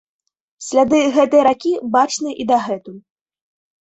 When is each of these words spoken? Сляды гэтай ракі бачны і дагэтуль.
Сляды 0.67 1.01
гэтай 1.19 1.41
ракі 1.49 1.73
бачны 1.97 2.29
і 2.45 2.49
дагэтуль. 2.53 2.99